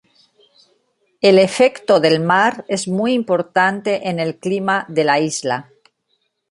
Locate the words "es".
2.67-2.87